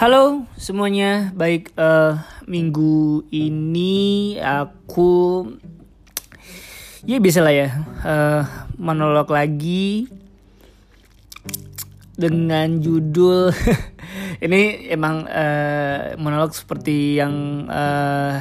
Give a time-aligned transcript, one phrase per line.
[0.00, 5.44] Halo semuanya, baik uh, minggu ini aku
[7.04, 7.68] ya bisa lah ya
[8.00, 8.42] uh,
[8.80, 10.08] monolog lagi
[12.16, 13.52] dengan judul
[14.48, 18.40] ini emang uh, monolog seperti yang uh,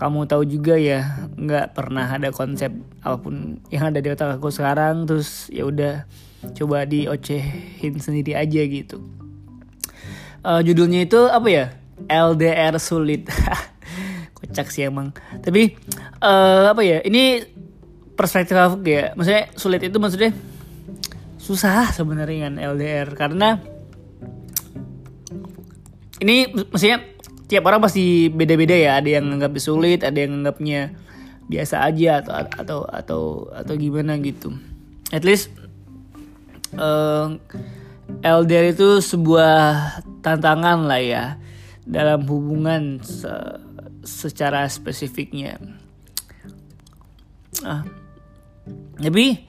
[0.00, 2.72] kamu tahu juga ya nggak pernah ada konsep
[3.04, 6.08] apa pun yang ada di otak aku sekarang terus ya udah
[6.56, 9.20] coba diocehin sendiri aja gitu
[10.44, 11.66] uh, judulnya itu apa ya?
[12.08, 13.28] LDR sulit.
[14.36, 15.12] Kocak sih emang.
[15.40, 15.76] Tapi
[16.24, 16.98] uh, apa ya?
[17.04, 17.44] Ini
[18.16, 19.12] perspektif aku ya.
[19.16, 20.32] Maksudnya sulit itu maksudnya
[21.40, 23.58] susah sebenarnya kan LDR karena
[26.20, 27.00] ini maksudnya
[27.48, 29.00] tiap orang pasti beda-beda ya.
[29.00, 30.94] Ada yang nganggap sulit ada yang nganggapnya
[31.50, 34.54] biasa aja atau atau atau atau gimana gitu.
[35.10, 35.50] At least
[36.78, 37.34] uh,
[38.22, 41.24] LDR itu sebuah tantangan lah ya
[41.84, 43.32] dalam hubungan se
[44.00, 45.60] secara spesifiknya.
[47.60, 47.84] Ah.
[48.96, 49.44] Tapi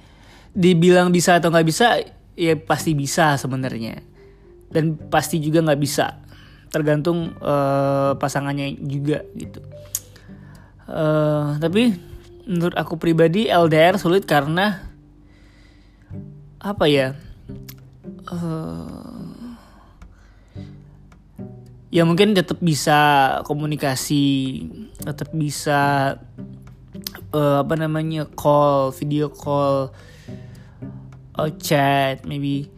[0.52, 2.00] dibilang bisa atau nggak bisa
[2.36, 4.04] ya pasti bisa sebenarnya
[4.72, 6.20] dan pasti juga nggak bisa
[6.72, 9.60] tergantung uh, pasangannya juga gitu.
[10.88, 11.96] Uh, tapi
[12.48, 14.80] menurut aku pribadi LDR sulit karena
[16.64, 17.16] apa ya?
[18.32, 19.11] Uh,
[21.92, 23.00] ya mungkin tetap bisa
[23.44, 24.24] komunikasi
[25.04, 26.16] tetap bisa
[27.36, 29.92] uh, apa namanya call video call
[31.36, 32.72] or chat maybe.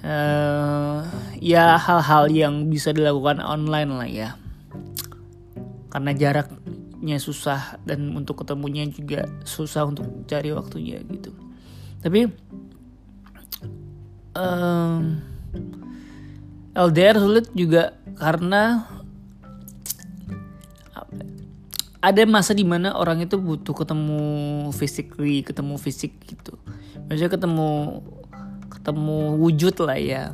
[0.00, 1.04] Uh,
[1.36, 4.30] ya hal-hal yang bisa dilakukan online lah ya.
[5.92, 11.36] Karena jaraknya susah dan untuk ketemunya juga susah untuk cari waktunya gitu.
[12.00, 12.32] Tapi
[14.32, 15.20] um,
[16.74, 18.86] LDR sulit juga karena
[22.00, 24.22] ada masa di mana orang itu butuh ketemu
[24.72, 26.56] physically, ketemu fisik gitu.
[27.06, 28.00] Maksudnya ketemu
[28.72, 30.32] ketemu wujud lah ya.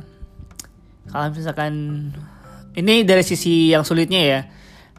[1.11, 1.73] Kalau misalkan
[2.71, 4.39] ini dari sisi yang sulitnya ya,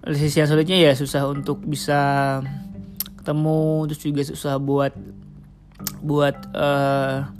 [0.05, 2.41] dari sisi yang sulitnya ya susah untuk bisa
[3.25, 4.93] ketemu, terus juga susah buat
[6.05, 7.33] buat uh,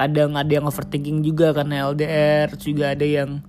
[0.00, 3.44] kadang ada yang overthinking juga karena LDR juga ada yang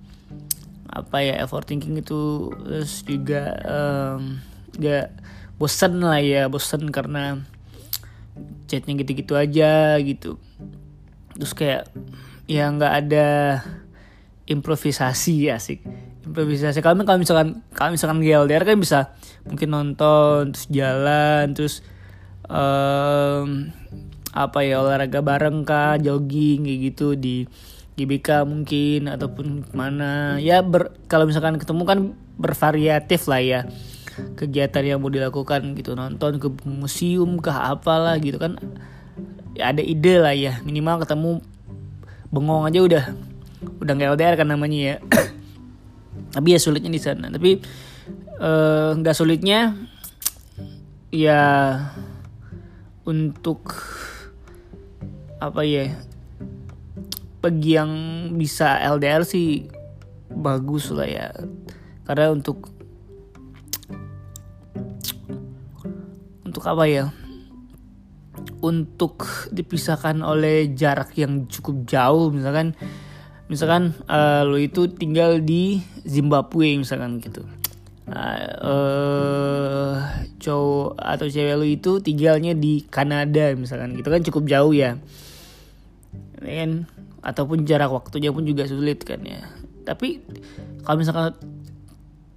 [0.92, 4.36] apa ya overthinking itu terus juga um,
[4.76, 5.16] gak
[5.56, 7.40] bosan lah ya bosan karena
[8.68, 10.36] chatnya gitu-gitu aja gitu.
[11.36, 11.88] Terus kayak
[12.44, 13.28] ya nggak ada
[14.44, 15.80] improvisasi asik.
[16.28, 19.16] Improvisasi kalau misalkan kalau misalkan LDR kan bisa
[19.48, 21.80] mungkin nonton terus jalan terus
[22.48, 23.72] um,
[24.32, 27.44] apa ya olahraga bareng kah jogging kayak gitu di
[27.92, 30.40] GBK mungkin ataupun mana.
[30.40, 31.98] Ya ber, kalau misalkan ketemu kan
[32.40, 33.60] bervariatif lah ya
[34.40, 35.92] kegiatan yang mau dilakukan gitu.
[35.92, 38.56] Nonton ke museum kah apalah gitu kan.
[39.52, 41.30] Ya ada ide lah ya minimal ketemu
[42.32, 43.04] bengong aja udah
[43.84, 44.96] udah nggak LDR kan namanya ya.
[46.34, 47.28] Tapi ya sulitnya di sana.
[47.28, 47.60] Tapi
[48.40, 49.76] eh, nggak uh, sulitnya
[51.12, 51.40] ya
[53.04, 53.76] untuk
[55.42, 55.90] apa ya
[57.42, 57.90] bagi yang
[58.38, 59.66] bisa LDR sih
[60.30, 61.28] bagus lah ya.
[62.06, 62.70] Karena untuk
[66.46, 67.10] untuk apa ya
[68.62, 72.78] untuk dipisahkan oleh jarak yang cukup jauh misalkan
[73.50, 77.42] misalkan uh, lo itu tinggal di Zimbabwe misalkan gitu.
[78.02, 79.94] Uh, uh,
[80.38, 84.98] cowok atau cewek lo itu tinggalnya di Kanada misalkan gitu kan cukup jauh ya
[86.42, 86.70] kan
[87.22, 89.46] ataupun jarak waktunya pun juga sulit kan ya.
[89.82, 90.22] Tapi
[90.82, 91.34] kalau misalkan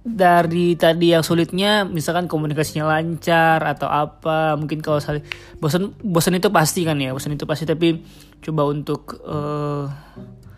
[0.06, 5.26] dari tadi yang sulitnya misalkan komunikasinya lancar atau apa mungkin kalau saling
[5.58, 7.66] bosan bosan itu pasti kan ya bosan itu pasti.
[7.66, 7.98] Tapi
[8.38, 9.90] coba untuk uh,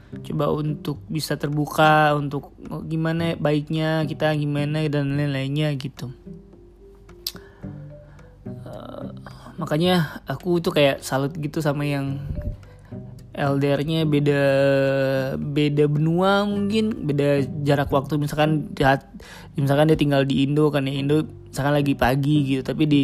[0.09, 6.13] coba untuk bisa terbuka untuk oh, gimana baiknya kita gimana dan lain-lainnya gitu.
[8.69, 9.17] Uh,
[9.57, 12.21] makanya aku tuh kayak salut gitu sama yang
[13.39, 14.43] LDR-nya beda
[15.39, 18.19] beda benua mungkin beda jarak waktu.
[18.19, 18.99] Misalkan dia,
[19.55, 23.03] misalkan dia tinggal di Indo kan ya Indo misalkan lagi pagi gitu tapi di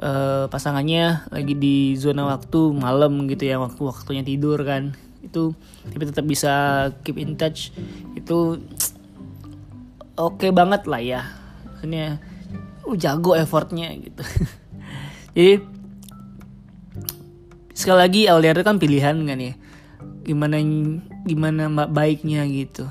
[0.00, 4.96] uh, pasangannya lagi di zona waktu malam gitu ya waktu waktunya tidur kan.
[5.20, 5.52] Itu
[5.92, 6.52] tapi tetap bisa
[7.04, 7.76] keep in touch.
[8.16, 8.64] Itu
[10.16, 11.22] oke okay banget lah ya.
[11.76, 12.16] Maksudnya
[12.88, 14.24] uh, jago effortnya gitu.
[15.36, 15.75] Jadi
[17.76, 19.52] sekali lagi LDR kan pilihan kan ya.
[20.24, 20.56] Gimana
[21.28, 22.88] gimana baiknya gitu.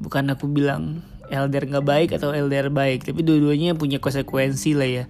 [0.00, 5.04] Bukan aku bilang LDR nggak baik atau LDR baik tapi dua-duanya punya konsekuensi lah ya.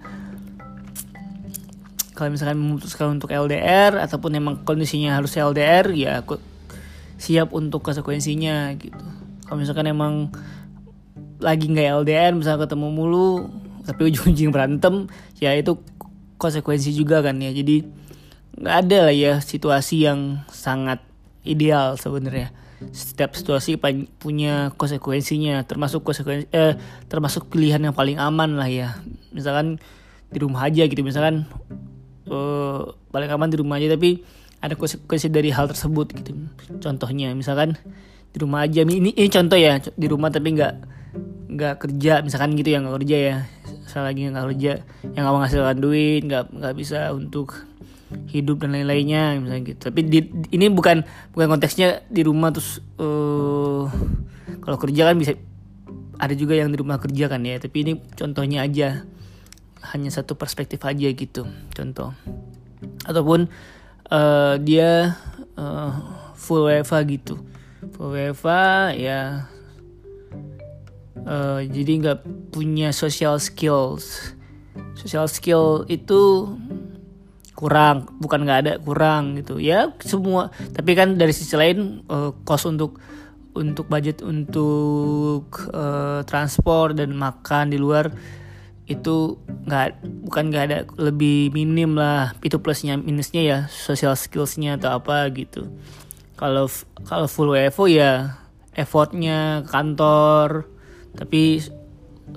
[2.13, 6.37] Kalau misalkan memutuskan untuk LDR ataupun emang kondisinya harus LDR ya aku
[7.15, 9.05] siap untuk konsekuensinya gitu.
[9.47, 10.29] Kalau misalkan emang
[11.39, 13.49] lagi nggak LDR misalnya ketemu mulu
[13.81, 15.09] tapi ujung-ujung berantem
[15.41, 15.79] ya itu
[16.37, 17.49] konsekuensi juga kan ya.
[17.49, 18.00] Jadi
[18.57, 20.99] nggak ada lah ya situasi yang sangat
[21.47, 22.51] ideal sebenarnya.
[22.91, 23.77] Setiap situasi
[24.17, 26.75] punya konsekuensinya termasuk konsekuensi eh,
[27.05, 28.97] termasuk pilihan yang paling aman lah ya.
[29.31, 29.77] Misalkan
[30.31, 31.45] di rumah aja gitu misalkan
[32.27, 32.81] eh,
[33.13, 34.25] paling aman di rumah aja tapi
[34.61, 36.31] ada konsekuensi dari hal tersebut gitu.
[36.81, 37.77] Contohnya misalkan
[38.31, 40.73] di rumah aja ini ini contoh ya di rumah tapi nggak
[41.51, 43.35] nggak kerja misalkan gitu yang nggak kerja ya.
[43.85, 44.73] Saya lagi nggak kerja
[45.13, 47.70] yang nggak menghasilkan duit nggak nggak bisa untuk
[48.31, 49.81] hidup dan lain-lainnya misalnya gitu.
[49.91, 50.19] Tapi di,
[50.51, 51.03] ini bukan
[51.35, 53.87] bukan konteksnya di rumah terus uh,
[54.61, 55.35] kalau kerja kan bisa
[56.21, 59.03] ada juga yang di rumah kerja kan ya tapi ini contohnya aja.
[59.81, 62.13] Hanya satu perspektif aja gitu contoh.
[63.09, 63.49] Ataupun
[64.13, 65.17] uh, dia
[65.57, 65.91] uh,
[66.37, 67.41] full WFA gitu.
[67.97, 69.49] Full WFA ya
[71.25, 72.19] uh, jadi nggak
[72.53, 74.35] punya social skills.
[74.95, 76.53] Social skill itu
[77.61, 79.61] kurang bukan nggak ada kurang gitu.
[79.61, 82.33] Ya semua tapi kan dari sisi lain uh,
[82.65, 82.97] untuk
[83.53, 88.09] untuk budget untuk uh, transport dan makan di luar
[88.89, 92.33] itu nggak bukan nggak ada lebih minim lah.
[92.41, 95.69] Itu plusnya minusnya ya social skillsnya atau apa gitu.
[96.33, 96.65] Kalau
[97.05, 98.41] kalau full WFO ya
[98.73, 100.65] effortnya kantor
[101.13, 101.61] tapi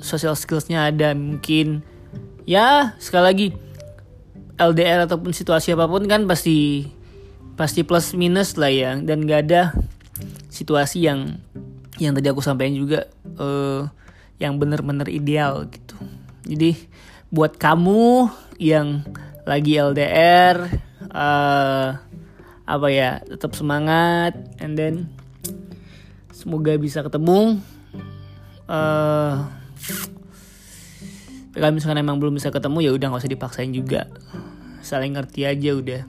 [0.04, 1.80] social skillsnya ada mungkin.
[2.44, 3.46] Ya sekali lagi
[4.58, 6.86] LDR ataupun situasi apa pun kan pasti
[7.54, 8.98] pasti plus minus lah ya.
[8.98, 9.74] Dan gak ada
[10.50, 11.38] situasi yang
[11.98, 13.06] yang tadi aku sampaikan juga
[13.38, 13.86] uh,
[14.42, 15.94] yang benar-benar ideal gitu.
[16.44, 16.74] Jadi
[17.30, 19.02] buat kamu yang
[19.44, 20.56] lagi LDR
[21.10, 21.88] uh, eh,
[22.64, 25.12] apa ya tetap semangat and then
[26.32, 27.60] semoga bisa ketemu
[28.70, 29.44] uh,
[31.54, 34.10] kalau misalkan emang belum bisa ketemu ya udah nggak usah dipaksain juga.
[34.82, 36.02] Saling ngerti aja udah.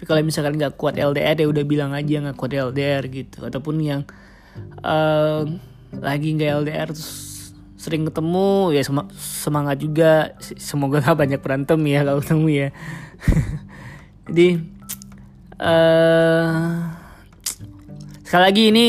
[0.00, 3.44] Tapi kalau misalkan nggak kuat LDR ya udah bilang aja nggak kuat LDR gitu.
[3.44, 4.08] Ataupun yang
[4.80, 5.44] uh,
[6.00, 7.28] lagi nggak LDR terus
[7.76, 8.82] sering ketemu ya
[9.20, 10.32] semangat juga.
[10.40, 12.68] Semoga gak banyak berantem ya kalau ketemu ya.
[14.32, 14.48] Jadi
[15.60, 16.56] uh,
[18.24, 18.86] sekali lagi ini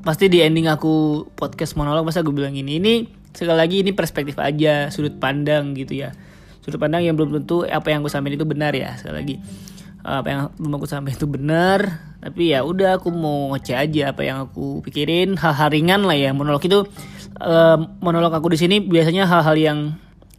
[0.00, 2.80] pasti di ending aku podcast monolog masa gue bilang ini.
[2.80, 6.10] Ini sekali lagi ini perspektif aja sudut pandang gitu ya.
[6.58, 9.36] Sudut pandang yang belum tentu apa yang aku sampaikan itu benar ya sekali lagi.
[10.02, 11.80] Apa yang belum aku sampaikan itu benar
[12.18, 15.38] tapi ya udah aku mau ngecek aja apa yang aku pikirin.
[15.38, 16.82] Hal-hal ringan lah ya monolog itu
[17.38, 19.78] uh, monolog aku di sini biasanya hal-hal yang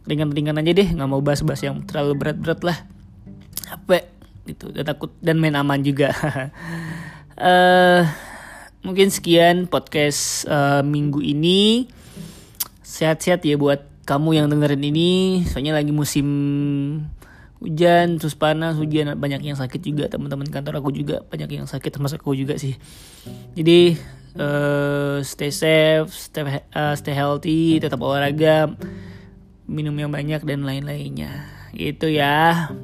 [0.04, 2.78] ringan-ringan aja deh nggak mau bahas-bahas yang terlalu berat-berat lah.
[3.72, 4.04] Apa
[4.44, 6.12] gitu dan takut dan main aman juga.
[7.40, 8.04] Uh,
[8.84, 11.88] mungkin sekian podcast uh, minggu ini
[12.90, 15.10] sehat-sehat ya buat kamu yang dengerin ini.
[15.46, 16.26] Soalnya lagi musim
[17.62, 19.14] hujan terus panas hujan.
[19.14, 21.22] Banyak yang sakit juga teman-teman kantor aku juga.
[21.30, 22.74] Banyak yang sakit termasuk aku juga sih.
[23.54, 23.94] Jadi
[24.34, 26.42] uh, stay safe stay,
[26.74, 28.74] uh, stay healthy tetap olahraga
[29.70, 31.46] minum yang banyak dan lain-lainnya.
[31.70, 32.74] Gitu ya.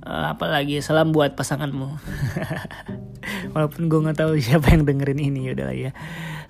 [0.00, 1.92] Uh, apalagi salam buat pasanganmu
[3.52, 5.92] walaupun gue nggak tahu siapa yang dengerin ini udah ya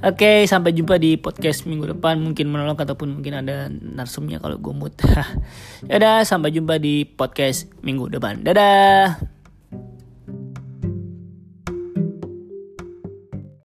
[0.01, 2.17] Oke, sampai jumpa di podcast minggu depan.
[2.17, 4.97] Mungkin menolak ataupun mungkin ada narsumnya kalau gue mood.
[5.93, 8.41] Yaudah, sampai jumpa di podcast minggu depan.
[8.41, 9.40] Dadah.